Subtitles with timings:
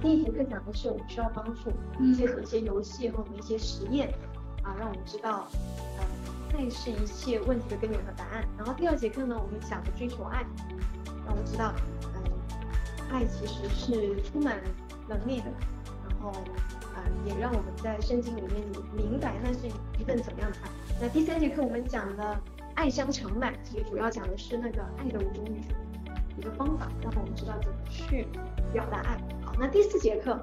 [0.00, 1.70] 第一节课讲的是我们需要帮助，
[2.14, 4.08] 结合一些游戏和我们一些实验，
[4.62, 5.46] 啊，让我们知道，
[5.98, 6.04] 呃，
[6.56, 8.46] 爱是一切问题的根源和答案。
[8.56, 10.44] 然后第二节课呢，我们讲的追求爱，
[11.24, 11.74] 让我们知道，
[12.14, 12.22] 嗯，
[13.10, 14.60] 爱其实是充满
[15.08, 15.46] 能力的，
[16.08, 16.30] 然后，
[16.94, 18.52] 啊，也让我们在圣经里面
[18.96, 19.66] 明白那是
[19.98, 20.70] 一份怎么样的爱。
[21.00, 22.40] 那第三节课我们讲的
[22.74, 25.60] 爱香长满，其实主要讲的是那个爱的五种语。
[26.36, 28.28] 一个方法，让我们知道怎么去
[28.72, 29.18] 表达爱。
[29.60, 30.40] 那第四节课，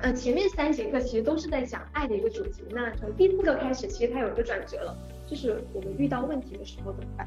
[0.00, 2.64] 呃，前面三节课其实都是在讲爱的一个主题。
[2.70, 7.26] 那从第四个开始，其实它有一个转折了，就是我们遇到问题的时候怎么办？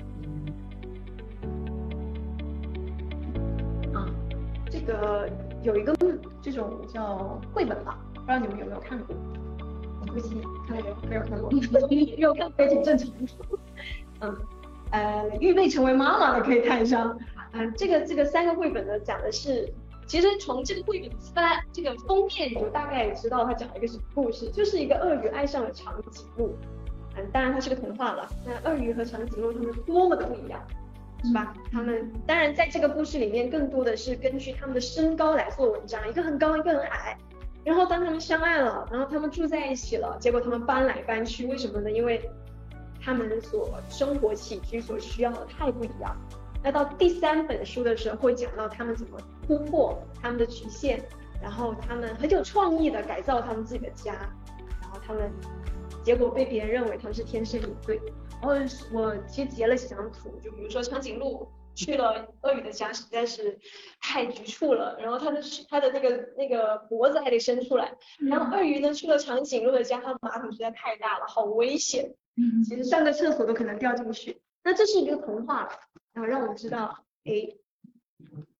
[3.93, 4.05] 啊，
[4.69, 5.29] 这个
[5.63, 5.95] 有一个
[6.41, 9.15] 这种叫绘本吧，不知道你们有没有看过？
[10.01, 10.35] 我估计
[10.67, 13.15] 看来没有看过，没有看过也挺正常的。
[14.19, 14.37] 嗯，
[14.91, 17.17] 呃，预备成为妈妈的可以看一下。
[17.53, 19.71] 嗯，这个这个三个绘本呢，讲的是，
[20.11, 26.53] 其实从这个绘本翻这个封面，你就大概知道它讲了一个什么故事，就是一个鳄鱼爱上了长颈鹿。
[27.15, 28.27] 嗯，当然它是个童话了。
[28.45, 30.61] 那鳄鱼和长颈鹿它们多么的不一样，
[31.23, 31.53] 是吧？
[31.71, 37.17] 他们当然在这个故事里面，更多的是根据他们的身高来做文章，一个很高，一个很矮。
[37.63, 41.89] 然后当他们相爱了，然后他们住在一起了，结果他们搬来搬去，为什么呢？
[41.89, 42.29] 因为
[43.01, 46.13] 他们所生活起居所需要的太不一样。
[46.63, 51.03] 那到第三本书的时候，会讲到他们怎么突破他们的局限，
[51.41, 54.13] 然后他们很有创意的改造他们自己的家，
[54.81, 55.31] 然后他们
[56.03, 57.99] 结果被别人认为他们是天生一对。
[58.41, 58.55] 然后
[58.91, 63.59] 我其实截了几张图，就比如说长颈鹿去了鳄鱼的家，实在是
[64.01, 65.39] 太局促了，然后它的
[65.69, 67.93] 它的那个那个脖子还得伸出来。
[68.29, 72.13] 然后鳄鱼呢去了长颈鹿的家，它的马桶实在太大了，好危险。
[72.35, 74.40] 嗯，其实上个厕所都可能掉进去。
[74.63, 75.69] 那这是一个童话。
[76.13, 77.55] 然后让我们知道，哎，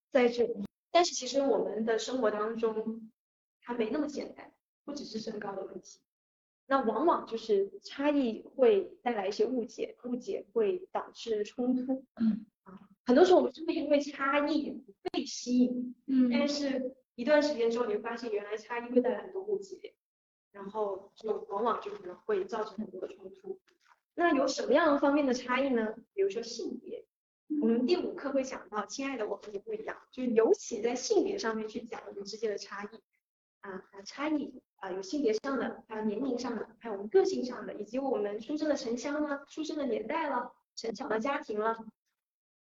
[0.10, 3.12] 在这里，但是其实我们的生活当中，
[3.60, 4.54] 它没那么简单，
[4.86, 6.00] 不只是身高的问题，
[6.66, 19.94] 那往往就是差异会带来一些误解，误解会导致冲突，嗯，啊，很多时候我们是会因为差异被吸引，嗯，但是一段时间之后，你会发现原来差异会带来很多误解，
[20.54, 23.60] 然后就往往就可能会造成很多的冲突。
[24.16, 25.96] 那有什么样方面的差异呢？
[26.14, 27.06] 比如说性别。
[27.62, 32.88] 我们第五课会讲到，亲爱的，我和你不一样，就是尤其在性别上面去讲我们之间的差异。
[33.60, 41.78] 啊，差异啊，有性别上的，还有年龄上的，还有我们个性上的，以及我们出生的城乡呢，出生的年代了，成长的家庭了，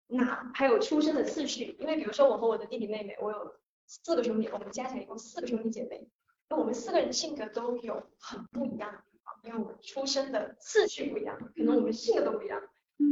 [0.07, 6.09] 那还有出生的次序，因为比如说我和我的弟弟妹妹，我有四个兄弟，我们加起来一共四个兄弟姐妹，
[6.49, 9.05] 那我们四个人性格都有很不一样，
[9.47, 12.61] 因为我们出生的次序不一样，可能我们性格都不一样。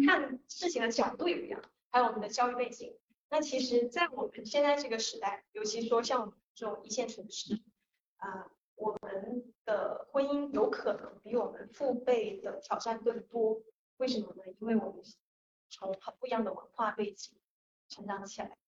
[0.05, 2.99] 看事情的角度也不一样，还有我们的教育背景。
[3.31, 7.62] 那其实，在我们现在这个时代，尤其说像我们这种一线城市，
[8.17, 13.62] 啊，我们的婚姻有可能比我们父辈的挑战更多。
[13.99, 14.43] 为什么呢？
[14.59, 15.03] 因为我们
[15.71, 17.39] 从很不一样的文化背景
[17.89, 18.59] 成长起来。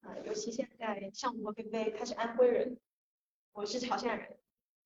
[0.00, 2.76] 啊，尤其现在像我和菲菲，他是安徽人，
[3.52, 4.36] 我是潮汕人。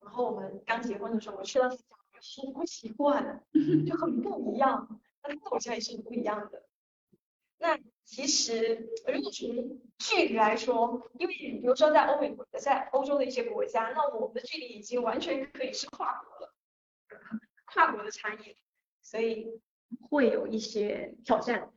[0.00, 1.76] 然后我们刚结婚的时候，我去到家，
[2.22, 3.44] 好不习惯，
[3.86, 5.00] 就很不一样。
[5.22, 6.64] 那跟我家也是不一样的。
[7.58, 16.54] 那其实，如果从距离来说，因为比如说在欧美、在欧洲的一些国家，那我们的距离已经完全可以是跨国了，
[17.66, 18.56] 跨国的差异，
[19.00, 19.60] 所以
[20.00, 21.72] 会有一些挑战。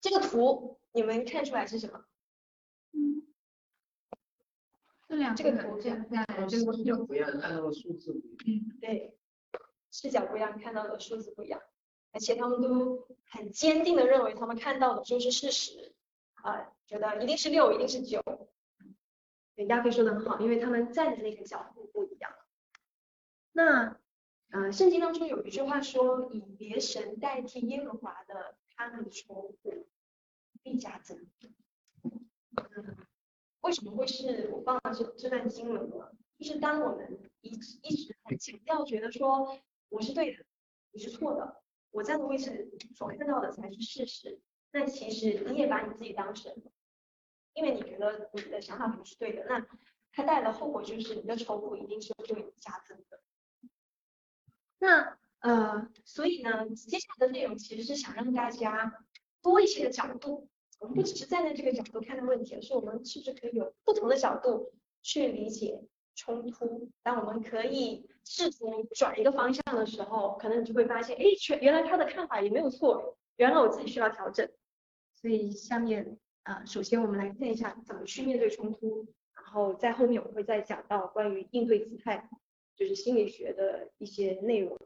[0.00, 2.04] 这个图你们看出来是什么？
[2.92, 3.26] 嗯，
[5.08, 8.12] 这两这个图现在这个视角不一样，看到的数字。
[8.46, 9.17] 嗯，对，
[10.00, 11.60] 视角不一样，看到的数字不一样。
[12.12, 15.92] 而且他们都很坚定的认为他们看到的就是事实，
[16.34, 18.22] 啊，觉得一定是六，一定是九。
[19.66, 22.32] 亚飞说的很好，因为他们站的那个角度不一样。
[23.50, 23.98] 那，
[24.50, 29.88] 呃，圣经当中有一句话说，以别神代替耶和华的，他们的仇富
[30.62, 31.26] 必加增。
[33.62, 36.12] 为什么会是我放了这这段经文呢？
[36.38, 37.50] 就是当我们一
[37.82, 39.58] 一直很强调，觉得说
[39.90, 40.44] 我是对的，
[40.92, 41.62] 你是错的。
[41.90, 44.38] 我站的位置所看到的才是事实，
[44.72, 46.54] 那其实你也把你自己当神，
[47.54, 49.66] 因为你觉得你的想法不是对的，那
[50.12, 53.20] 它带来的后果就是你的仇富一定是会加增的。
[54.78, 59.06] 那呃，所以呢，接下来的内容其实是想让大家
[59.40, 60.50] 多一些的角度，
[60.80, 65.82] 我们不只是站在这个角度看待问题，而是我们是不是可以有不同的角度去理解
[66.14, 66.90] 冲突？
[67.02, 68.06] 当我们可以。
[68.30, 74.46] 试图转一个方向的时候，可能你就会发现，哎，全原来他的看法也没有错，原来我自己需要调整。
[75.14, 82.28] 所以下面啊，首先我们来看一下怎么去面对冲突，然后在后面我会再讲到关于应对姿态，
[82.76, 84.78] 就是心理学的一些内容。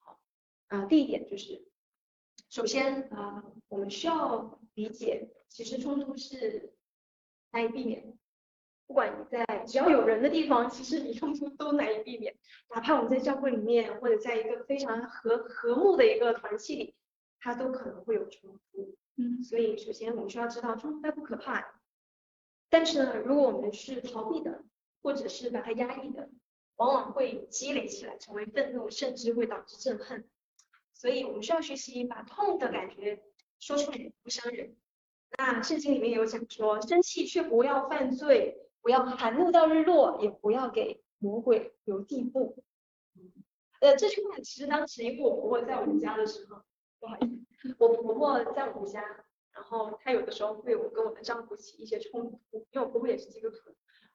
[0.00, 0.18] 好，
[0.66, 1.64] 啊，第一点就是，
[2.50, 6.74] 首先啊，我们需要理解，其实冲突是
[7.52, 8.18] 难以避免。
[8.86, 12.36] 不管你在只要有人的地方，其实你冲突都难以避免。
[12.74, 16.94] 哪怕我们在教会里面，或者在一个非常和和睦的一个团体里，
[17.40, 18.94] 它都可能会有冲突。
[19.16, 21.80] 嗯，所以首先我们需要知道冲突它不可怕，
[22.70, 24.62] 但是呢，如果我们是逃避的，
[25.02, 26.30] 或者是把它压抑的，
[26.76, 30.28] 往往会积累起来，成为愤怒，甚至会导致憎恨。
[30.94, 33.20] 所以我们需要学习把痛的感觉
[33.58, 34.76] 说出来，不伤人。
[35.36, 38.62] 那圣经里面有讲说，生气却不要犯罪。
[38.86, 42.62] 不要含怒到日落，也不要给魔鬼留地步。
[43.80, 46.62] 呃，这句话其实当时因为我婆婆在我们家的时候，
[47.00, 49.02] 不好意思，我婆婆在我们家，
[49.52, 53.74] 然后她有的时候会有跟我的丈夫起一些冲突，因为我婆婆也是基督徒，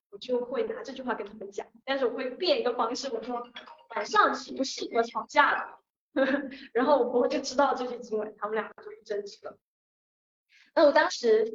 [0.09, 3.45] 我就会拿这句话跟他们讲，但是我会变一个方式，我说
[3.93, 5.81] 晚上是不适合吵架
[6.15, 6.21] 的，
[6.71, 9.57] 然后我婆婆就知道这句经文，他们两个就是争执了。
[10.73, 11.51] 那我当时，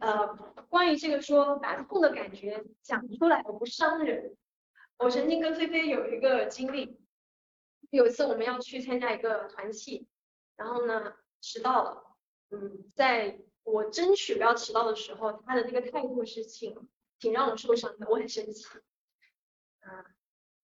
[0.00, 0.26] 呃，
[0.68, 4.36] 关于这个说把痛的感觉讲出来，我不伤人。
[4.98, 6.98] 我曾经跟菲菲有一个经历，
[7.90, 10.06] 有一次我们要去参加一个团契，
[10.56, 12.16] 然后呢迟到了，
[12.50, 16.88] 嗯，在我争取不要迟到的时候，他的那个态度是挺
[17.18, 18.66] 挺让我受伤的，我很生气，
[19.80, 20.04] 啊，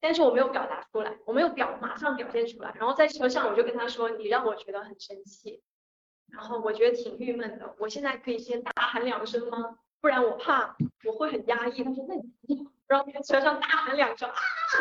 [0.00, 5.62] 但是我没有表达出来，我没有表马上表现出来，然后在车上我就跟他说，你让我觉得很生气。
[6.34, 9.78] 然后我觉得挺郁闷的，我现在可以先大喊两声吗？
[10.00, 11.82] 不然我怕我会很压抑。
[11.84, 14.34] 他说那你，然后在车上大喊两声啊，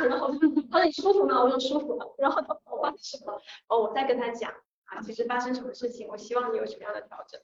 [0.10, 0.32] 然后
[0.72, 1.42] 他说你舒服吗？
[1.42, 2.16] 我说舒服了。
[2.18, 3.40] 然后他我问什么？
[3.68, 4.52] 哦，我再跟他讲
[4.86, 7.40] 啊，其实发生什么事情，我希望你有什么样的调整。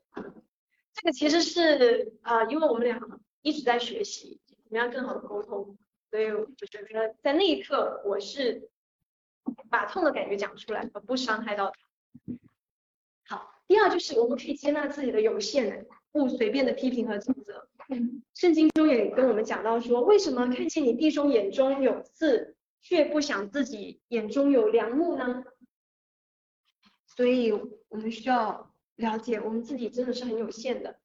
[0.93, 2.99] 这个其实是啊，因为我们俩
[3.41, 5.77] 一直在学习怎么样更好的沟通，
[6.09, 8.69] 所以我觉得在那一刻我是
[9.69, 11.77] 把痛的感觉讲出来，而不伤害到他。
[13.69, 17.69] 第二就是我们可以接纳自己的有限，不随便的批评和指责。
[18.33, 25.43] 圣经中也跟我们讲到说，为什么看见你弟兄眼中有刺，却不想自己眼中有良木呢？
[27.05, 27.51] 所以
[27.89, 30.99] 我们需要了解，我们自己真的是很有限的。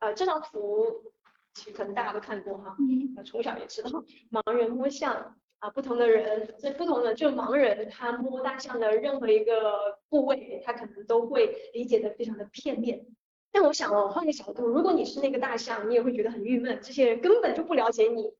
[0.00, 1.12] 呃，这张图
[1.54, 2.76] 其实可能大家都看过哈，
[3.24, 3.90] 从小也知道，
[4.32, 5.38] 盲人摸象。
[5.58, 13.06] 啊，不同的人，这不同的就盲人，他摸大象的任何一个部位，他可能都会理解的非常的片面。
[13.50, 16.78] 但我想哦，换个角度，如果你是那个大象，你也会觉得很郁闷。
[16.82, 18.34] 这些人根本就不了解你，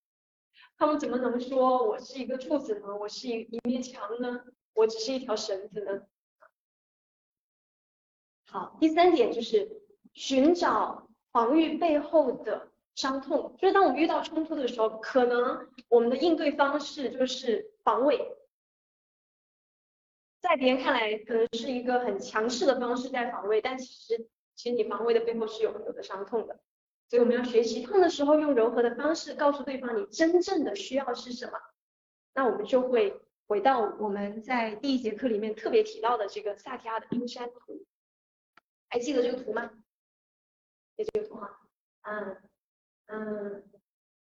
[0.76, 2.94] 他们怎么能说我是一个柱子呢？
[2.94, 4.44] 我是一一面墙呢？
[4.74, 6.02] 我只是一条绳子呢？
[8.50, 9.80] 好，第三点就是
[10.12, 12.68] 寻找防御背后的。
[12.96, 13.54] 伤痛。
[13.58, 18.36] 就是当我们遇到冲突的时候，可能我们的应对方式就是防卫，
[20.40, 26.58] 在别人看来可能是一个很强势的方式在防卫，但其实其实你防卫的背后是有有的伤痛的，
[27.08, 31.60] 所以我们要学习痛的时候用柔和的方式告诉对方你真正的需要是什么，
[32.34, 37.84] 那我们就会回到我们在第一节课里面特别提到的这个萨提亚的冰山图，
[38.88, 39.70] 还记得这个图吗？
[40.96, 41.60] 记这个图哈，
[42.02, 42.36] 嗯。
[43.06, 43.62] 嗯，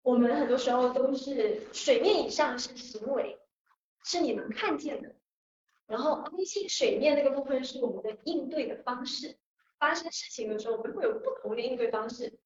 [0.02, 3.38] 我们很多时候都是水面以上是行为，
[4.04, 5.16] 是你能看见的，
[5.88, 9.38] 然后微信水面那个部分是我们的应对的方式。
[9.80, 12.38] 发生事情的时候，我们会有不同的应对方式。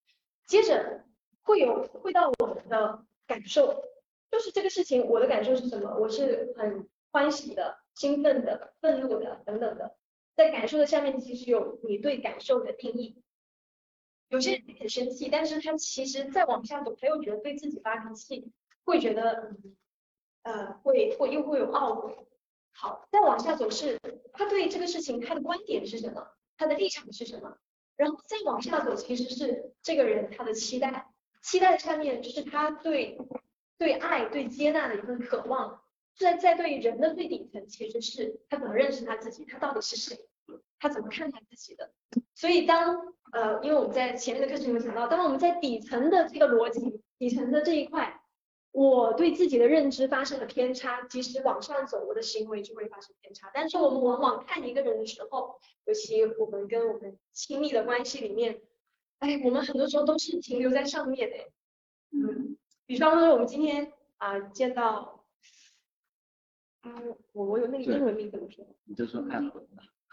[0.46, 1.04] 接着
[1.42, 3.84] 会有会到我们的感受，
[4.30, 5.98] 就是这个事情我的感受是什么？
[5.98, 9.96] 我是很欢喜的、兴奋的、愤怒的等等的。
[10.36, 13.23] 在感受的下面，其实有你对感受的定义。
[14.34, 18.52] 有些人很生气，但是他其实再往下走，他又觉得对自己发脾气，
[18.84, 19.54] 会觉得，
[20.42, 22.18] 呃，会会又会有懊悔。
[22.72, 24.00] 好，再往下走是，
[24.32, 27.60] 他对这个事情他的观点是什么，他的立场是什么，
[27.96, 31.14] 然后再往下走其实是这个人他的期待，
[31.44, 33.20] 期待上面就是他对
[33.78, 35.84] 对爱对接纳的一份渴望，
[36.18, 40.18] 在在对人的最底层其实是他怎么认识他自己，他到底是谁。
[40.84, 41.94] 他怎么看待自己的？
[42.36, 48.20] 所以当呃，因为我们在前面的课程有讲到，当我们在底层的这个逻辑、底层的这一块，
[48.74, 53.50] 我对自己的认知发生了偏差，即使往上走，我的行为就会发生偏差。
[53.54, 58.60] 但是我们往往看一个人的时候，尤其我们跟我们亲密的关系里面，
[59.20, 61.38] 哎，我们很多时候都是停留在上面的。
[62.12, 65.24] 嗯，比方说我们今天啊见到，
[66.84, 68.66] 嗯，我我有那个英文名怎么说？
[68.84, 69.40] 你就说爱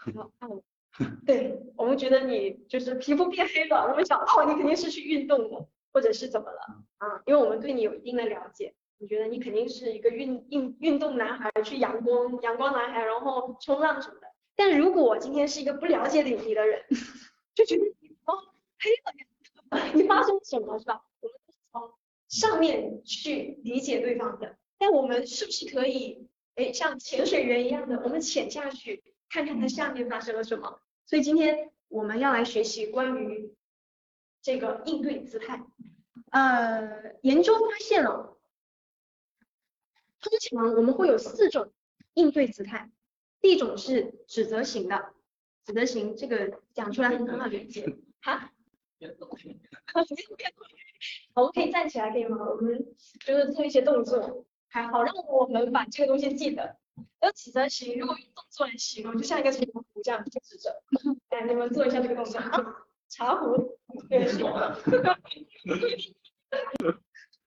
[0.01, 0.31] 河。
[0.39, 0.49] 好，
[1.25, 5.67] 对，我们觉得你就是皮肤变黑了，我们想，哦，你肯定是去运动的。
[5.93, 6.61] 或者是怎么了
[6.99, 7.21] 啊？
[7.25, 14.27] 因为我们对你有一定的了解，你觉得你肯定是一个运运运动男孩，去阳光阳光男孩，然后冲浪什么的。
[14.55, 16.81] 但如果我今天是一个不了解你的人，
[17.53, 18.37] 就觉得你哦
[18.79, 18.89] 黑
[19.81, 21.01] 了， 你发生了什么是吧？
[21.19, 21.37] 我们
[21.73, 21.91] 从
[22.29, 30.81] 上面去理解对方的，但我们是不是可以哎像潜水员一样的，我们潜下去看看它下面发生了什么？
[31.05, 33.55] 所以今天我们要来学习关于
[34.41, 35.63] 这个应对姿态。
[36.31, 38.37] 呃，研究发现了，
[40.19, 41.71] 通常我们会有四种
[42.13, 42.91] 应对姿态。
[43.39, 45.13] 第一种是指责型的，
[45.65, 47.97] 指责型这个讲出来很好理解。
[48.21, 48.51] 哈？
[51.33, 52.37] 我们可以站起来可以吗？
[52.37, 52.85] 我们
[53.25, 56.77] 就是做一些动作，还好让我们把这个东西记得。
[57.21, 60.81] 要指责型，如果用动作来形容，就像一个茶壶这样指着。
[61.29, 62.41] 来，你们做一下这个动作。
[63.09, 63.77] 茶壶，
[64.09, 64.25] 对，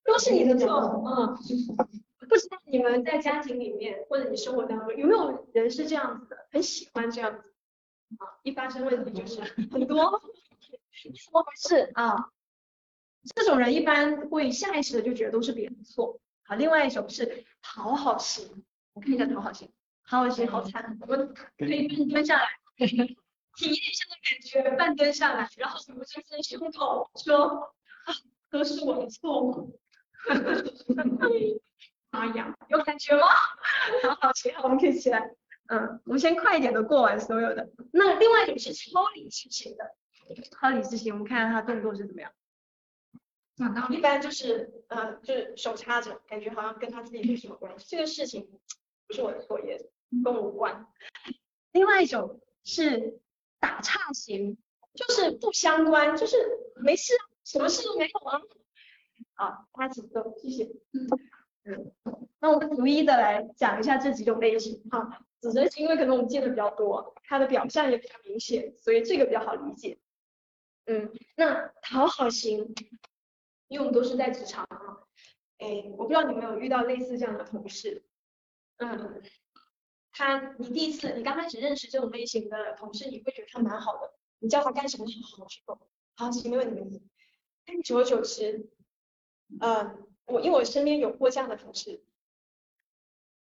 [0.05, 1.39] 都是你的错，嗯。
[2.27, 7.55] 不知道你们在家庭里面或者你生活当中有没有人是这样子的，很喜欢这样子
[8.19, 10.21] 啊，一发生问题就是很多，
[11.03, 12.31] 怎么回事啊？
[13.35, 16.19] 这种人一般会下意识的就觉得都是别人的错。
[16.45, 19.71] 好，另外一种是讨好型，我看一下讨好型，
[20.07, 22.49] 讨好型好惨，我可以半蹲下来，
[22.79, 22.87] 体
[23.67, 27.75] 验一下的感觉，半蹲下来，然后捂着自己胸口说
[28.05, 28.15] 啊，
[28.51, 29.69] 都是我的错。
[32.11, 33.27] 妈呀，有感觉吗？
[34.09, 35.29] 好好，行，好，我们可以起来。
[35.67, 37.69] 嗯，我们先快一点的过完所有的。
[37.93, 39.97] 那另外一种是超理智型的，
[40.53, 42.31] 超理智型，我们看看他动作是怎么样。
[43.91, 47.87] 一般就是，呃，就是手插着，感觉好像跟他自己没什么关系。
[47.89, 48.61] 这个事情不
[49.15, 49.79] 是我的错，也
[50.25, 50.87] 跟我无关。
[51.73, 53.21] 另外一种是
[53.61, 54.59] 打岔型，
[54.95, 56.37] 就是不相关，就是
[56.77, 58.43] 没事，什么事都没有啊。
[59.35, 60.71] 啊，他几个，谢谢。
[61.65, 61.93] 嗯，
[62.41, 65.25] 那我们逐一的来讲一下这几种类型哈。
[65.41, 69.99] 指责型因为可能我们见的比较多，它的表象也比较明显，所以这个比较好理解。
[70.87, 72.75] 嗯，那讨好型，
[73.69, 75.05] 因为我们都是在职场啊，
[75.59, 78.05] 哎，我不知道你们有遇到类似这样的同事，
[78.79, 79.23] 嗯，
[80.13, 85.79] 他你第一次你刚开始认识这种类型的同事，你会觉得他蛮好的，你叫他干什么他好好去做，
[86.17, 87.03] 好，行，没问题没问题。
[87.83, 88.71] 久而久之，
[89.61, 90.07] 嗯。
[90.27, 92.03] 我因为我身边有过这样的同事，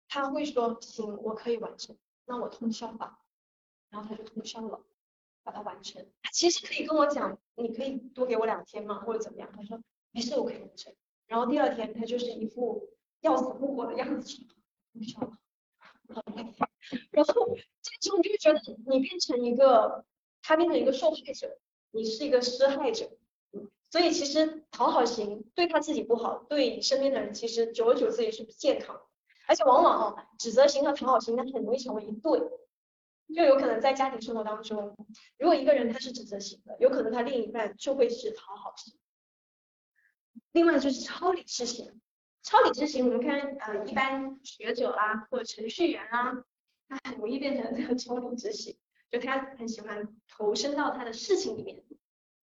[0.09, 3.19] 他会说行，我可以完成，那我通宵吧，
[3.89, 4.85] 然后他就通宵了，
[5.43, 6.07] 把它完成。
[6.35, 9.51] 其实可以跟我讲，你可以多给我两天吗，或者怎么样？
[9.57, 10.95] 他说没事，我可以完成。
[11.27, 12.91] 然后第二天他就是一副
[13.23, 14.47] 要死不活的样子，
[17.11, 20.05] 然后这时候你就觉得你变成一个，
[20.43, 21.59] 他变成一个受害者，
[21.91, 23.11] 你是一个施害者。
[23.91, 29.01] 所以其实讨好型对他自己不好，对身边的人其实久而久之也是不健康。
[29.47, 32.41] 而且往往啊，指责型和讨好型它很容易成为一对，
[33.35, 34.97] 就有可能在家庭生活当中，
[35.39, 38.99] 如果一个人他是指责型的，有可能他另一半就会是讨好型。
[40.53, 42.01] 另外就是超理智型，
[42.47, 46.45] 超理智型我们看呃一般学者啦或者程序员啦，
[46.89, 48.79] 他很容易变成这个超理智型，
[49.11, 51.85] 就他很喜欢投身到他的事情里面，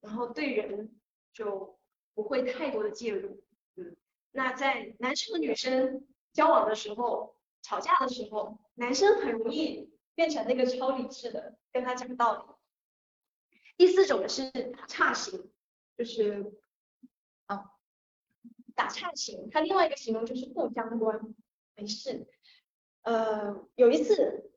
[0.02, 1.00] 然后对人。
[1.34, 1.80] 就
[2.14, 3.44] 不会太多的介入，
[3.76, 3.98] 嗯，
[4.34, 13.58] 那在男生和女生交往的时候，吵架的时候，男生很容易变成那个超理智的，跟他讲道理。
[13.78, 14.52] 第四种是
[14.88, 15.52] 差型，
[15.98, 16.54] 就是
[17.48, 17.72] 啊，
[18.76, 21.20] 打岔型，它另外一个形容就是不相关，
[21.76, 22.28] 没事。
[23.04, 24.52] 呃，有一次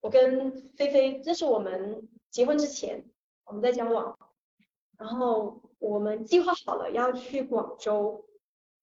[0.00, 3.04] 我跟菲菲，这是我们结婚之前
[3.44, 4.18] 我们在交往。
[4.96, 8.24] 然后我们计划好了要去广州，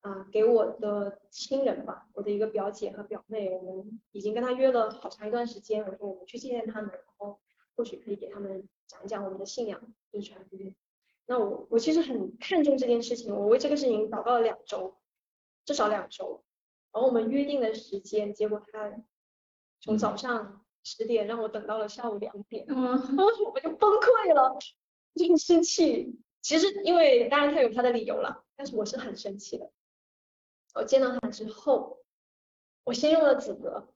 [0.02, 5.82] 啊，给我的亲人吧，我的一个表姐和表妹，我们已经跟他约了好长一段时间。
[5.82, 7.40] 我说我们去见见他们，然后
[7.74, 9.80] 或许可以给他们讲一讲我们的信仰，
[10.12, 10.76] 就是传福音。
[11.26, 14.98] 那我我其实很看重这件事情，我为这个事情祷告了两周，
[15.64, 16.44] 至少两周。
[16.92, 18.92] 然后我们约定的时间，结果他
[19.80, 24.58] 从早上十点让我等到了下午两点，嗯，我就崩溃了。
[25.14, 29.70] 就很生气，其实因为当然他有他的理由了，但是我是很生气的。
[30.74, 31.98] 我见到他之后，
[32.84, 33.88] 我先用了指责，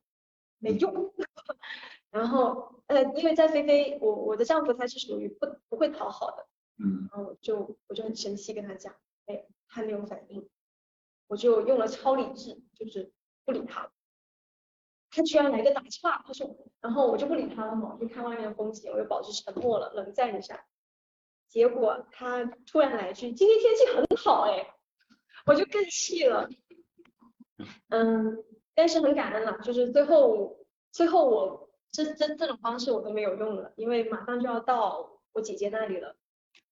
[0.59, 1.13] 没用。
[2.11, 6.47] 然后呃，因为在菲菲，我我的丈夫他是属于不不会讨好的，
[6.79, 8.95] 嗯，然后就我就很生气跟他讲，
[9.27, 10.49] 哎，他没有反应，
[11.27, 13.13] 我就用了超理智，就是
[13.45, 13.91] 不理他。
[15.11, 20.67] 他居然来个打岔，他说，然后我就不理他了嘛，就看外面的风景，我就保持沉默了，冷战一下。
[21.49, 24.75] 结果他突然来一句今天天气很好哎，
[25.47, 26.51] 我就更气了。
[27.89, 36.17] 嗯，但是很感恩了，就是最后最后我这这这种方式我都没有用了，因为马上就要到我姐姐那里了，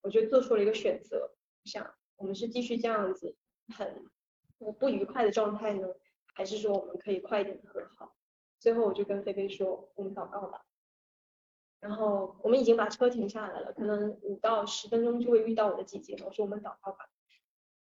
[0.05, 1.31] 我就做出了一个选择，
[1.63, 3.35] 想我们是继续这样子
[3.75, 4.05] 很
[4.77, 5.87] 不愉快的状态呢，
[6.35, 8.15] 还是说我们可以快一点和好？
[8.59, 10.63] 最后我就跟菲菲说，我们祷告吧。
[11.79, 16.15] 然后我们已经把车停下来了，可能五到十分钟就会遇到我的姐姐。
[16.23, 17.09] 我说我们祷告吧，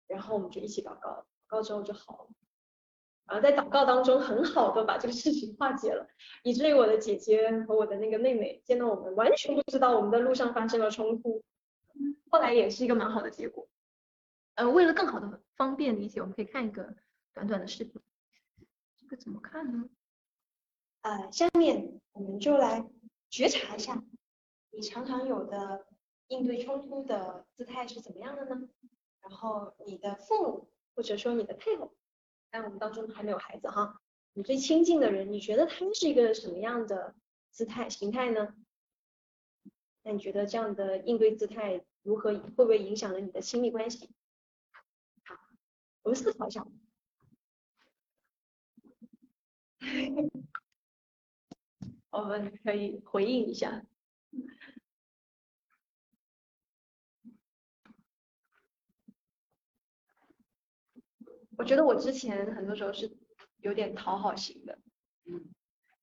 [0.08, 2.30] 然后我们就一起祷告，祷告之后就好了。
[3.26, 6.08] 然后在祷告当中，很好的把这个事情化解了，
[6.44, 11.44] 以至于我的姐姐和我的那个妹妹见到我们，完全不知道我们在路上发生了冲突。
[12.30, 13.68] 后来也是一个蛮好的结果。
[14.56, 16.96] 呃，为了更好的方便理解，我们可以看一个
[17.34, 18.02] 短短的视频。
[18.98, 19.90] 这个怎么看呢？
[21.02, 22.90] 呃，下面我们就来。
[23.28, 24.02] 觉察一下，
[24.72, 25.86] 你常常有的
[26.28, 28.70] 应对冲突的姿态是怎么样的呢？
[29.20, 31.94] 然后你的父母或者说你的配偶，
[32.50, 34.00] 但我们当中还没有孩子哈，
[34.32, 37.14] 你最亲近的人，你觉得他是一个什么样的
[37.52, 38.56] 姿态形态呢？
[40.08, 44.12] 那你觉得这样的应对姿态如何，会不会影响了你的亲密关系？
[45.24, 45.36] 好，
[46.04, 46.64] 我们思考一下。
[52.12, 53.84] 我们可以回应一下。
[61.58, 63.12] 我觉得我之前很多时候是
[63.62, 64.78] 有点讨好型的，
[65.26, 65.50] 嗯，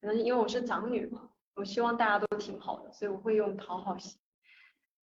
[0.00, 4.20] 可能因为我是长女嘛，我希望大家都挺好的，所以我会用讨好型。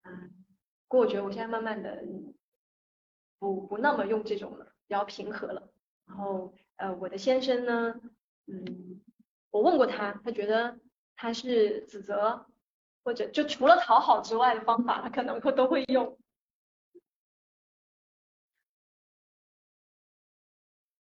[0.04, 0.46] 嗯，
[0.88, 2.04] 不过我觉得我现在慢慢的
[3.40, 5.72] 不不那么用这种了，比较平和了。
[6.06, 8.00] 然后呃，我的先生呢，
[8.48, 9.02] 嗯，
[9.52, 10.80] 我问过他，他觉得。
[11.22, 12.50] 他是指责，
[13.04, 16.18] 或者就除了讨好之外的方法，他可能会都会用。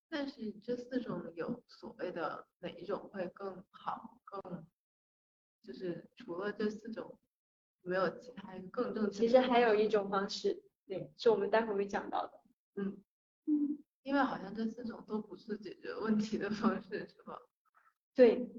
[0.09, 4.19] 但是这四种有所谓的哪一种会更好？
[4.25, 4.67] 更
[5.69, 7.19] 就是除了这四种，
[7.83, 9.11] 没有其他更正？
[9.11, 12.41] 其实还有一种方式，对，是我们待会会讲到的。
[12.73, 12.97] 嗯
[13.45, 17.39] 嗯，因为好像这四种都不是解决问题的方式，是吧？
[18.15, 18.49] 对。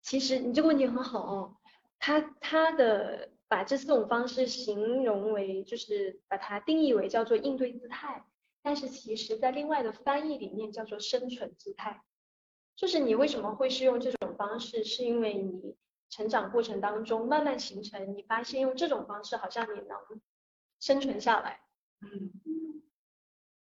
[0.00, 1.56] 其实你这个问题很好哦，
[1.98, 8.24] 他他的把这四种方式形容为，就是把它定义为叫做应对姿态，
[8.62, 12.02] 但是其实在另外的翻译里面叫做生存姿态，
[12.74, 15.76] 就是你为什么会是用这种方式，是因为你
[16.14, 19.98] 成长过程当中慢慢形成，你发现用这种方式好像你能
[20.78, 21.60] 生存下来，
[22.02, 22.30] 嗯，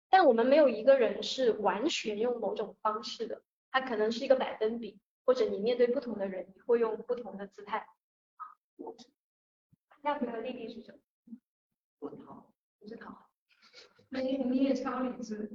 [0.09, 5.01] 但我们没有一个人是完全用某种方式的，它可能是一个百分比。
[5.27, 7.87] 或者你面对不同的人，你会用不同的姿态。
[10.03, 10.99] 亚萍的弟弟是什么？
[12.01, 13.29] 我讨，不是讨。
[14.09, 15.49] 你你也超理智。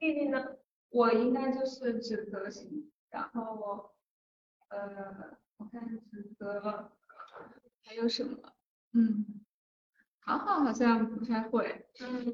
[0.00, 0.56] 弟弟呢？
[0.88, 3.93] 我应该就是指责型，然后
[4.74, 6.90] 呃，我看指责
[7.84, 8.36] 还有什么？
[8.92, 9.44] 嗯，
[10.24, 11.86] 讨好好像不太会。
[12.00, 12.26] 嗯，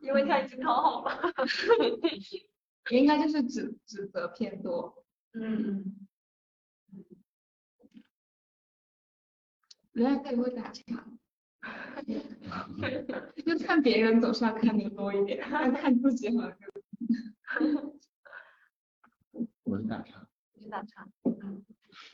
[0.00, 1.20] 因为他已经讨好了。
[2.90, 6.08] 应该就是指指责偏多，嗯，
[9.92, 10.82] 恋爱可以会打岔，
[13.44, 16.58] 就看别人总是要看的多一点，但看自己好像。
[19.64, 21.64] 我是打岔，你是打岔，嗯，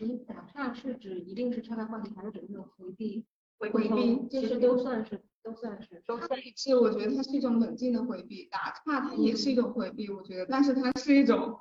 [0.00, 3.24] 你打岔是指一定是岔开话题，还是指那种回避？
[3.58, 5.22] 回避，其实都算是。
[5.42, 6.74] 都算是，都算是。
[6.74, 11.60] 我觉得它是一种冷静的回避，打岔它也是一种回避，我觉得，但是它是一种，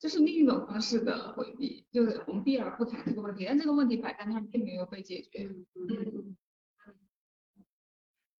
[0.00, 5.44] 就是另一种方式的回避，就是我们避而不谈这个问题，但这个问题摆在那并没有被解决。
[5.44, 6.36] 嗯嗯。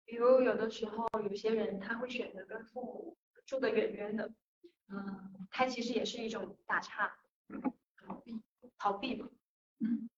[0.04, 4.32] 比如有的时候，有些人他会选择跟父母住得远远的，
[4.88, 7.12] 嗯，他其实也是一种打岔，
[8.80, 9.28] 逃避，嘛。
[9.78, 10.08] 嗯。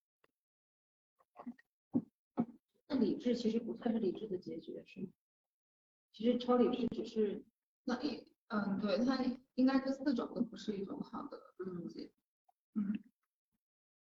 [2.89, 5.09] 那理智其实不算是理智的结局，是吗？
[6.13, 7.45] 其实超理智只是
[7.85, 9.19] 那一嗯，对，它
[9.55, 11.55] 应该这四种都不是一种好的。
[12.75, 13.03] 嗯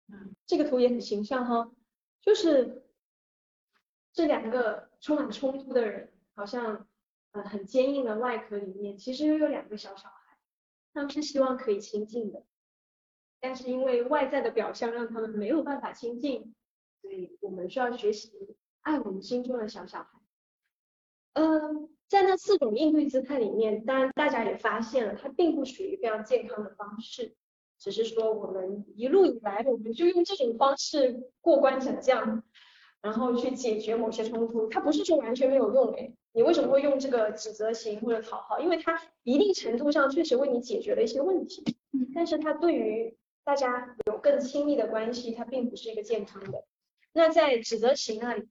[0.07, 1.71] 嗯，这个图也很形象哈，
[2.21, 2.89] 就是
[4.13, 6.87] 这两个充满冲突的人，好像
[7.31, 10.37] 呃很坚硬的外壳里面，其实又有两个小小孩，
[10.93, 12.45] 他们是希望可以亲近的，
[13.47, 16.53] 但是因为外在的表象让他们没有办法亲近，
[17.01, 18.29] 所以我们需要学习。
[18.81, 20.09] 爱我们心中的小小孩，
[21.31, 27.35] 嗯，在那四种应对姿态里面，当然大家也发现了，它并不属于非常健康的方式，
[27.79, 32.43] 只是说我们一路以来，我们就用这种方式过关斩将，
[33.01, 38.59] 然后去解决某些冲突，它不是说完全没有用诶，你为什么会用这个指责型或者讨好？
[38.59, 41.63] 因为它一定程度上确实为你解决了一些问题，
[42.13, 46.65] 但是它对于大家有更亲密的关系，它并不是一个健康的。
[47.13, 48.49] 那在指责型那里，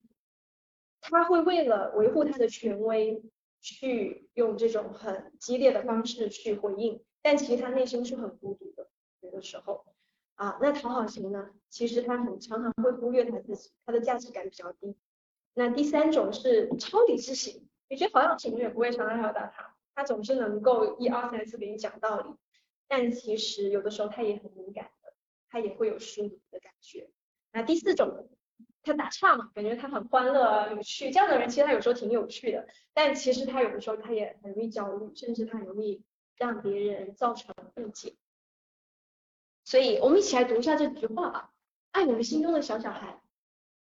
[1.02, 3.22] 他会为了维护他的权威，
[3.60, 8.88] 去用这种很激烈的方式去回应，但其实他内心是很孤独的，
[9.20, 9.84] 有的时候。
[10.36, 11.50] 啊，那讨好型呢？
[11.68, 14.96] 其实他很常常会忽略他自己，他的价值感比较低。
[15.52, 22.34] 那第三种是超理智型，你觉得好像情也不会常常要打他，他总是能够一二三四给你讲道理，
[22.88, 25.12] 但其实有的时候他也很敏感的，
[25.48, 27.10] 他也会有疏离的感觉。
[27.52, 28.28] 那第四种，
[28.82, 36.04] 他打岔嘛，感觉他很欢乐啊，有趣，这样的人其实他有时候挺有趣的，但其实他有的时候他也很容易焦虑，甚至他容易
[36.36, 38.14] 让别人造成误解。
[39.64, 41.52] 所以，我们一起来读一下这句话吧。
[41.90, 43.20] 爱我们心中的小小孩，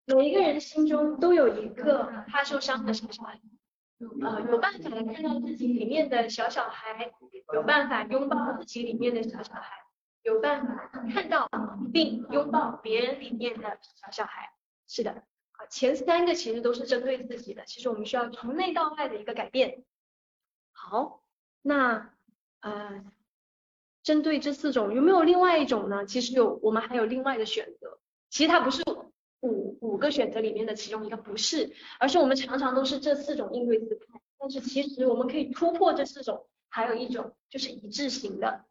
[0.06, 3.42] 每一个人心中都有一个怕受伤的小小孩。
[4.00, 7.12] 呃，有办法看到自己里面的小小孩，
[7.54, 9.72] 有办法拥抱自己里面的小小孩，
[10.24, 11.50] 有办法看到
[11.94, 14.50] 并拥抱别人里面的小小孩。
[14.88, 17.64] 是的，啊，前三个其实都是针对自己的。
[17.66, 19.84] 其实我们需要从内到外的一个改变。
[20.72, 21.24] 好，
[21.62, 22.14] 那
[22.62, 23.04] 呃。
[24.04, 26.06] 针对这四种有没有另外一种呢？
[26.06, 28.00] 其实有，我们还有另外的选择。
[28.30, 28.84] 其实它不是
[29.96, 34.20] 五个选择里面的其中一个，不是，而是我们常常都是这四种应对姿态。
[34.38, 38.66] 但是其实我们可以突破这四种，还有一种就是一致型的。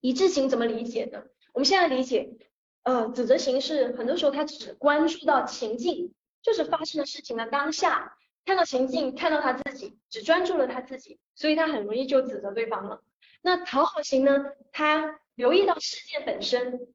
[0.00, 1.24] 一致型怎么理解呢？
[1.52, 2.38] 我们现在理解，
[2.84, 13.02] 呃，指责型是很多时候他只关注到情境，就是发生的事情的当下，看到情境，看到他自己，只专注了他自己，所以他很容易就指责对方了。
[13.42, 14.46] 那讨好型呢？
[14.72, 16.88] 他留意到事件本身，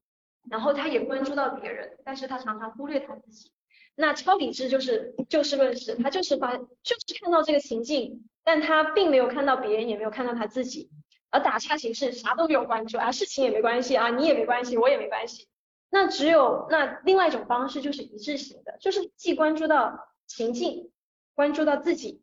[0.48, 3.52] 然后他也关注到别人，但是他常常忽略他自己。
[3.96, 10.90] 那超理智就是就事论事，他就是发就是看到这个情境，但他并没有看到别人，也没有看到他自己。
[11.30, 15.48] 而打岔型是啥都没有关注啊，事情也没关系啊，你也没关系，我也没关系。
[15.90, 20.90] 那只有那另外一种方式就是一致型的，就是既关注到情境，
[21.34, 22.22] 关注到自己，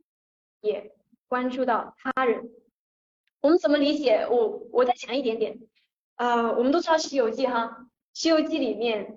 [0.62, 0.93] 也
[1.27, 2.49] 关注到他人。
[3.41, 4.27] 我们怎么理解？
[4.30, 5.60] 我我再讲一点点。
[6.15, 7.65] 呃，我们都知道《西游记》哈，
[8.17, 9.15] 《西游记》里面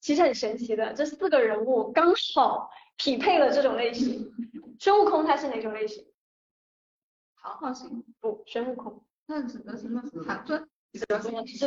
[0.00, 4.32] 其实很神奇的，这四个人物刚好匹配了这种类型。
[4.80, 6.04] 孙悟空他是哪种类型？
[7.40, 8.02] 讨好型。
[8.18, 9.04] 不，孙悟空。
[9.26, 10.02] 那指责型吗？
[10.26, 10.68] 唐僧。
[10.92, 11.06] 指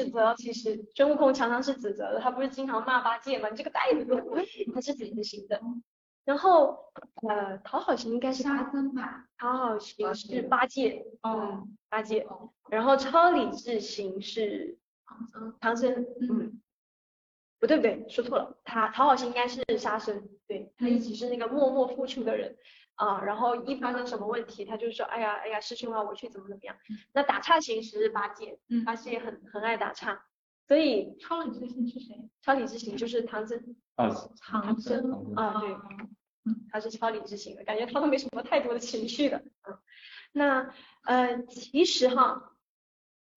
[0.10, 3.48] 责，其实孙悟空常常是指责的，他不是经常骂八戒吗？
[3.48, 4.06] 你这个呆子，
[4.76, 5.62] 他是指责型的。
[6.26, 6.78] 然后，
[7.30, 9.28] 呃，讨好型应该是沙僧吧？
[9.38, 12.28] 讨好型是八戒，嗯，八戒。
[12.70, 14.78] 然后超理智型是
[15.10, 16.62] 唐僧，唐僧，嗯，
[17.60, 22.56] 不对不对，说错了，他讨好型应该是沙僧，对他一直是那个默默付出的人
[22.96, 23.22] 啊。
[23.24, 26.76] 然后一发生什么问题，他就说，哎呀哎呀，师兄啊，我去怎么怎么样。
[27.14, 30.24] 那打岔型是八戒，八戒很很爱打岔，
[30.68, 32.30] 所以超理智型是谁？
[32.42, 34.10] 超理智型就是唐僧，啊，
[34.42, 35.76] 唐僧啊，对。
[36.72, 39.38] 他是超理智型的，感觉他都没什么太多的情绪的。
[39.68, 39.78] 嗯，
[40.32, 42.54] 那呃，其实哈，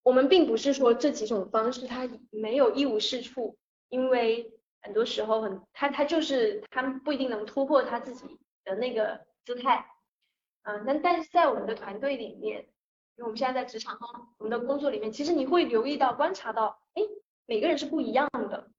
[0.03, 3.57] 我们并不是说这几种方式他没有一无是处，
[3.89, 9.87] 因为很多时候很他他就是他不一定能突破他自己的那个姿态。
[10.65, 12.61] 嗯，但但是在我们的团队里面，
[13.17, 17.03] 因为我们现在在职场哈，我们的工作里面，其实你会留意到、观察到，哎，
[17.47, 18.71] 每个人是不一样的。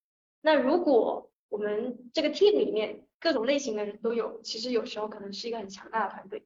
[0.41, 6.45] 那如果我们这个 team 里面，各种类型的人都有，其实有时候可能是一个很强大的团队。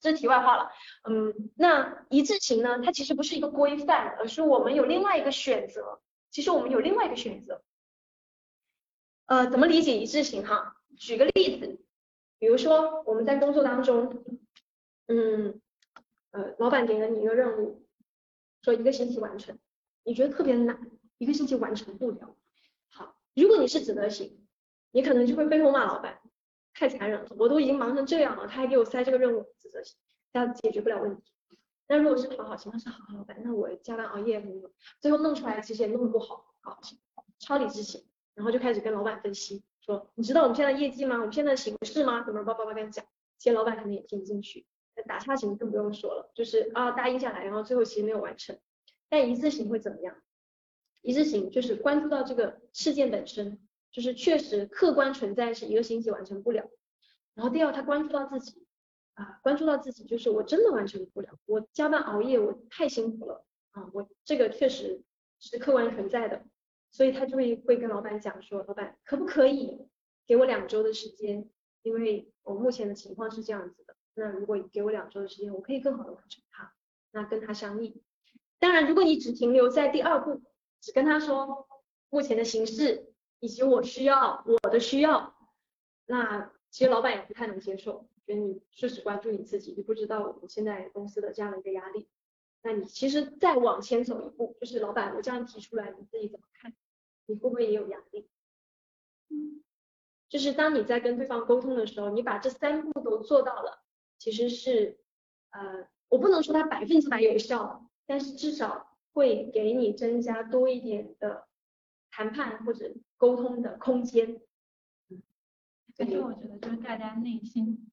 [0.00, 0.70] 这题外话了，
[1.08, 2.80] 嗯，那一致型呢？
[2.82, 6.00] 它其实不是一个规范，而是我们有另外一个选择。
[6.30, 7.62] 其实我们有另外一个选择。
[9.26, 10.76] 呃，怎么理解一致型哈？
[10.96, 11.80] 举个例子，
[12.38, 14.24] 比如说我们在工作当中，
[15.06, 15.60] 嗯，
[16.30, 17.86] 呃，老板给了你一个任务，
[18.62, 19.58] 说一个星期完成，
[20.04, 22.34] 你觉得特别难，一个星期完成不了。
[22.88, 24.36] 好，如果你是指责型。
[24.92, 26.18] 你可能就会背后骂老板，
[26.80, 29.82] 太残忍了，我都已经忙成这样了，他还给我塞这个任务，指责，
[30.32, 31.22] 他解决不了问题。
[31.86, 36.80] 那如果是讨好型，他是好老板，那我加班熬夜什么，最后弄出来其实也弄不好，好
[37.38, 38.02] 超理智型，
[38.34, 41.16] 然后就开始跟老板分析，说你知道我们现在业绩吗？
[41.16, 42.24] 我们现在形势吗？
[42.24, 43.04] 怎么叭叭叭跟他讲，
[43.36, 44.64] 其实老板可能也听不进去。
[45.06, 48.58] 打岔型更不用说了，就是啊答应下来，然后最后其实没有完成。
[49.10, 50.16] 但一致型会怎么样？
[51.02, 53.58] 一致型就是关注到这个事件本身。
[53.92, 56.70] 就是确实客观存在是一个星期完成不了，
[57.34, 58.66] 然后第二他关注到自己
[59.14, 65.02] 啊，关注到自己就是我真的完成不了，我加班熬夜我太辛苦了啊，我这个确实
[65.38, 66.44] 是客观存在的，
[66.90, 69.86] 所以他就会会跟老板讲说，老板可不可以
[70.26, 71.48] 给我两周的时间，
[71.82, 73.96] 因为我目前的情况是这样子的。
[74.14, 76.72] 那如果给我两周的时间，我可以更好的完成它，
[77.12, 78.02] 那跟他商议。
[78.58, 80.42] 当然，如果你只停留在第二步，
[80.80, 81.66] 只跟他说
[82.10, 83.09] 目前的形势
[83.40, 85.34] 以及我需要我的需要，
[86.06, 92.08] 那其实老板也不太能接受，觉得你是只关注你自己，你不知道我们现在公司的这样的一个压力。
[92.62, 96.74] 那你其实再往前走一步，就是老板我这样提出来，你自己怎么看？
[97.26, 98.28] 你会不会也有压力？
[99.30, 99.64] 嗯，
[100.28, 103.82] 就是当你在跟对方沟通的时候，你把这三步都做到了，
[104.18, 104.98] 其实是
[105.50, 111.48] 呃，我不能说它百分之百有效，但是至少会给你增加多一点的
[112.10, 114.40] 谈判或者沟通的空间。
[115.94, 117.90] 其实我觉得就是大家内心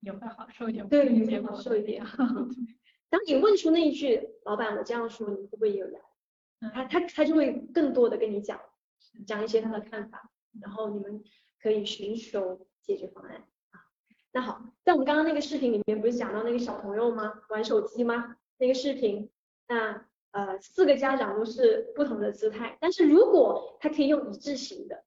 [0.00, 2.04] 也会好受一点，对，也会好受一点。
[3.10, 6.04] 当你问出那一句“老板，我这样说，你会不会也有压力？”
[6.74, 8.60] 他他他就会更多的跟你讲，
[9.26, 11.22] 讲一些他的看法，然后你们
[11.62, 13.36] 可以寻求解决方案
[13.70, 13.80] 啊。
[14.32, 17.32] 那好，在我们刚刚那个视频里面不是讲到那个小朋友吗？
[17.48, 18.36] 玩手机吗？
[18.58, 19.30] 那个视频，
[19.68, 25.04] 那呃四个家长都是不同的姿态，但是如果他可以用一致型的，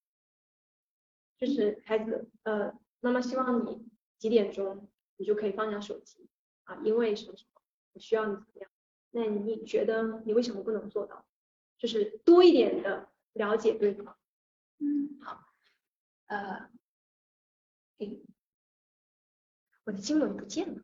[1.37, 6.27] 就是孩子呃妈妈希望你几点钟你就可以放下手机
[6.63, 7.61] 啊，因为什么什么。
[7.93, 8.71] 我需要你怎么样？
[9.11, 11.25] 那你觉得你为什么不能做到？
[11.77, 14.17] 就是多一点的了解对方。
[14.79, 15.53] 嗯，好。
[16.27, 16.69] 呃，
[17.97, 18.17] 哎，
[19.83, 20.81] 我的经文不见了，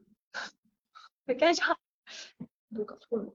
[1.24, 1.78] 被干啥？
[2.76, 3.34] 都搞错了。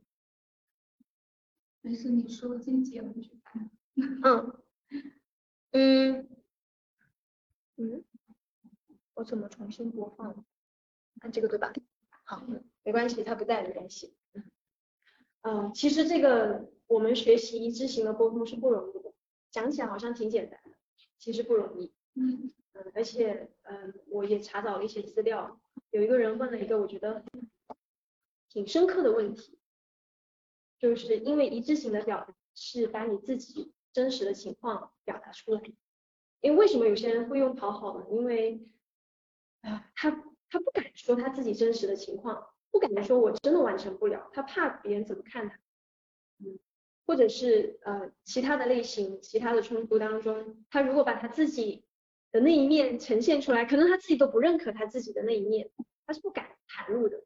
[1.83, 3.71] 没事，你说经节我去看。
[4.23, 4.63] 嗯
[5.73, 6.29] 嗯
[7.77, 8.05] 嗯，
[9.15, 10.45] 我怎么重新播放？
[11.21, 11.73] 按这个对吧？
[12.25, 12.43] 好。
[12.85, 14.15] 没关系，他不在没关系。
[15.43, 19.13] 嗯，其实这个我们学习一致性的沟通是不容易的，
[19.51, 20.71] 讲起来好像挺简单的，
[21.19, 21.93] 其实不容易。
[22.15, 27.25] 嗯嗯，而且嗯，我也查找了一些资料，有一个人问了一个我觉得
[28.49, 29.59] 挺深刻的问题，
[30.83, 35.63] 就是因为一致性的表达是把你自己真实的情况表达出来。
[36.41, 38.07] 因为为什么有些人会用讨好呢？
[38.11, 38.61] 因为
[39.61, 40.11] 啊，他
[40.51, 42.49] 他不敢说他自己真实的情况。
[42.73, 45.61] 不敢说，我真的完成不了，他怕别人怎么看他，
[46.39, 46.59] 嗯，
[47.07, 51.85] 或者是呃其他的类型，其他的冲突当中，他如果把他自己
[52.33, 55.71] 的那一面呈现出来，可能他自己都不认可他自己的那一面，
[56.07, 57.23] 他是不敢袒露的。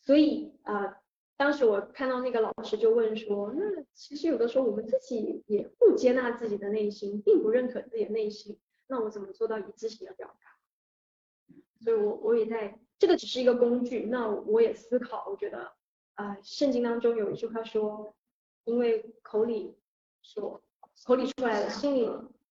[0.00, 1.01] 所以啊，
[1.42, 11.56] 当时我看到那个老师就问说，那其实有的时候我们自己也不接纳自己的内心，并不认可自己的内心，那我怎么做到一致性的表达？
[11.80, 12.78] 所以我我也在。
[12.96, 15.72] 这个只是一个工具，那我也思考，我觉得
[16.14, 18.14] 啊，圣经当中有一句话说，
[18.62, 19.76] 因为口里
[20.22, 20.62] 所
[21.04, 22.08] 口里出来的，心里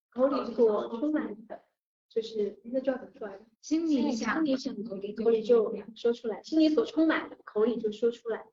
[0.09, 1.63] 口里所充满的，
[2.13, 3.45] 就是那就要怎么说来着？
[3.61, 4.83] 心里想，心里想的，
[5.23, 8.45] 口里就说出来，心里所充满的，口里就说出来。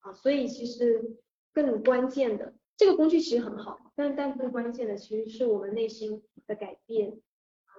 [0.00, 1.16] 啊，所以其实
[1.54, 7.20] 更关键的，这个工具其实很好，但但更关键的其实是我们内心的改变。
[7.64, 7.72] 啊，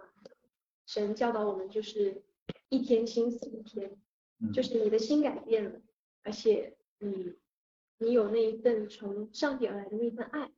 [0.87, 2.23] 神教导我们就是。
[2.71, 3.99] 一天心思一天，
[4.53, 5.81] 就是你的心改变了，
[6.21, 7.33] 而且你
[7.97, 10.51] 你有那一份从上帝而来的那份爱，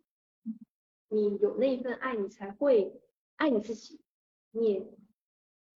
[1.07, 2.99] 你有那一份爱，你才会
[3.37, 4.00] 爱你自己，
[4.51, 4.85] 你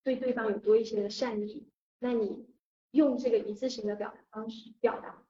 [0.04, 1.68] 对对方有多一些的善意，
[2.00, 2.48] 那你
[2.92, 5.26] 用这个一次性的表达方式表达，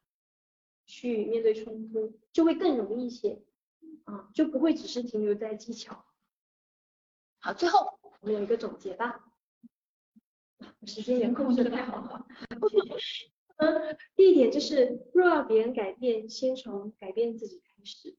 [0.86, 3.42] 去面对冲突就会更容易一些，
[4.06, 6.06] 啊，就不会只是停留在技巧。
[7.40, 9.32] 好，最后我们有一个总结吧。
[10.86, 12.28] 时间也控制的太好了。
[13.58, 18.16] 嗯， 第一点就是，若要别人改变，先从改变自己开始。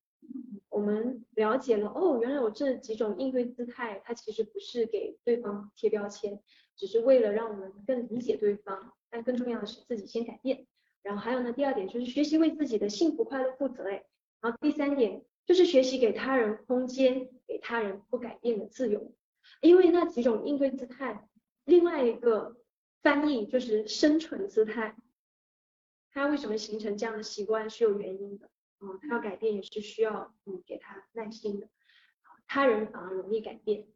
[0.68, 6.40] 我们了解了，哦，原来有这几种应对姿态，它其实不是给对方贴标签，
[6.76, 8.92] 只是为了让我们更理解对方。
[9.08, 10.66] 但更重要的是自己先改变。
[11.02, 13.84] 然后还有呢，第二点就是学习为自己的幸福快乐负责。
[13.88, 14.04] 哎，
[14.40, 19.14] 然后第三点就是学习给他人空间，给他人不改变的自由。
[19.60, 21.28] 因为那几种应对姿态。
[21.64, 22.56] 另外一个
[23.02, 24.96] 翻译就是生存姿态，
[26.12, 31.68] 他为什么形成这样的习惯是有原因的，嗯，他要改变也是需要你给他耐心的，
[32.46, 33.86] 他人反而容易改变，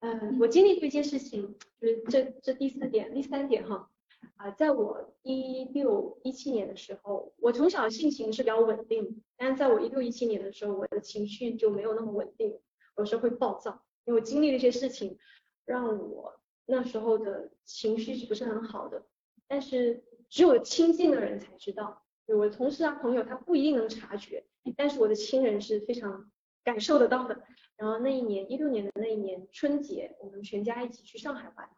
[0.00, 3.90] 嗯，我经历过一件事情，就是这这第四点，第三点哈，
[4.36, 12.58] 啊，在我一六一七年的时候，我从小性情是比较稳定，但是在我一六一七年的时候，我的情绪就没有那么稳定，
[12.98, 15.18] 有时候会暴躁，因为我经历了一些事情，
[15.64, 16.40] 让我。
[16.68, 19.06] 那时候的情绪是不是很好的？
[19.46, 24.44] 但是只有亲近的人才知道，我的同事啊朋友他不一定能察觉，
[24.76, 26.30] 但是我的亲人是非常
[26.64, 27.42] 感受得到的。
[27.76, 31.68] 然后那一年一六年的那一年春节，我们全家一起去上海玩，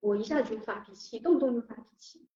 [0.00, 2.26] 我一下就发脾气，动不动就发脾气，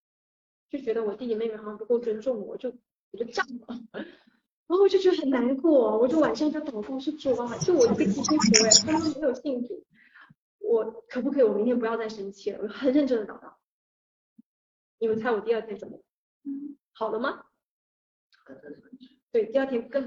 [0.69, 2.73] 就觉得我弟弟妹妹好像不够尊重我，就
[3.11, 9.83] 我就炸了， 然后我就觉得很难过，我就晚上就祷告说主啊，就我一个基督徒哎，他们没有信主，
[10.59, 12.61] 我可不可以我明天不要再生气了？
[12.62, 13.57] 我很认真的祷告。
[14.99, 15.99] 你们猜我第二天怎么？
[16.92, 17.44] 好了吗？
[19.30, 20.02] 对，第二天更，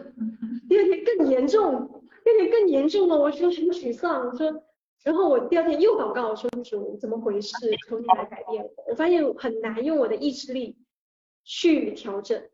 [0.67, 3.15] 第二天更严重，第二天更严重了。
[3.15, 4.63] 我说很沮丧，我说，
[5.03, 7.53] 然后我第二天又祷告，我说主怎么回事？
[7.87, 8.83] 求你来改变我。
[8.87, 10.75] 我发现很难用我的意志力
[11.43, 12.49] 去调整，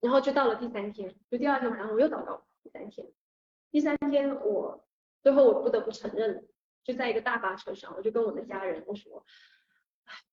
[0.00, 3.06] 然后就到了第三天，就第二天晚上我又祷告，第三天，
[3.70, 4.86] 第三天我
[5.22, 6.48] 最后我不得不承认，
[6.82, 9.26] 就在一个大巴车上，我就跟我的家人我说，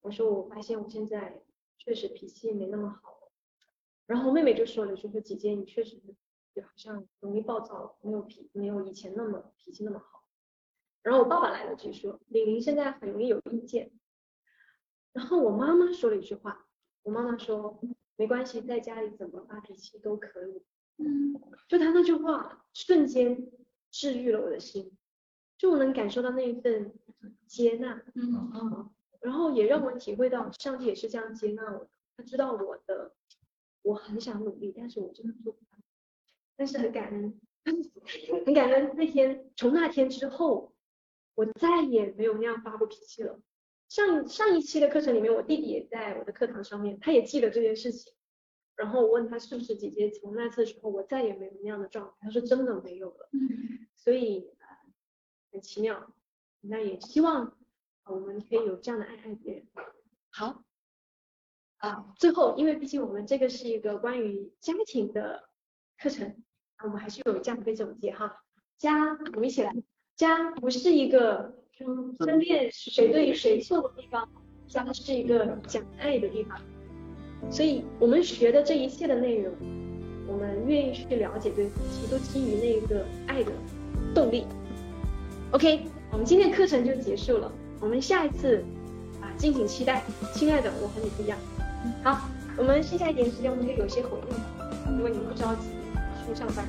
[0.00, 1.42] 我说我发现我现在
[1.78, 3.30] 确实脾气没那么好。
[4.06, 5.96] 然后妹妹就说了，就说姐姐你确实
[6.54, 10.24] 就好像容易暴躁，没有脾没有以前那么脾气那么好。
[11.02, 13.90] 然后我爸爸来了句说，玲玲现在很容易有意见。
[15.12, 16.66] 然后我妈妈说了一句话，
[17.02, 17.80] 我妈妈说
[18.16, 20.62] 没关系，在家里怎么发脾气都可以。
[20.98, 21.34] 嗯，
[21.68, 23.50] 就她那句话瞬间
[23.90, 24.96] 治愈了我的心，
[25.58, 26.92] 就我能感受到那一份
[27.46, 28.02] 接纳。
[28.14, 33.14] 嗯，然后也让我体会到上帝也是这样接纳我的，他知道我的。
[33.84, 35.76] 我很想努力，但是我真的做不到。
[36.54, 37.40] 但是很感恩，
[38.46, 40.72] 很感恩那天，从那天之后，
[41.34, 43.40] 我再也没有那样发过脾气了。
[43.88, 48.12] 上上一期的课程里面，我弟弟也在我的课堂上面，他也记得这件事情。
[48.76, 52.14] 然后我问他是不是姐姐，从那次之后，我再也没有那样的状态。
[52.20, 53.28] 他说真的没有了。
[53.32, 53.88] 嗯。
[53.96, 54.48] 所以
[55.50, 56.14] 很奇妙，
[56.60, 57.58] 那也希望
[58.06, 59.66] 我们可以有这样的爱爱别人。
[60.30, 60.62] 好。
[61.78, 65.48] 啊，最后，因为毕竟我们这个是一个关于家庭的
[65.98, 66.32] 课程，
[66.84, 68.36] 我们还是有这样一个总结哈。
[68.78, 69.74] 家，我们一起来，
[70.14, 71.52] 家不是一个
[72.20, 74.30] 分辨谁对谁错的地方，
[74.68, 76.56] 家是一个讲爱的地方。
[77.50, 79.52] 所以，我们学的这一切的内容，
[80.28, 83.50] 我们愿意去了解对方，其实都基于那个爱的
[84.14, 84.46] 动力。
[85.50, 88.64] OK，我们今天课程就结束了，我们下一次
[89.20, 90.04] 啊，敬请期待。
[90.32, 91.36] 亲爱的，我和你不一样。
[92.04, 94.96] 好，我们剩下一点时间，我们可以有些回应。
[94.96, 95.62] 如果你们不着急
[96.28, 96.64] 去上班。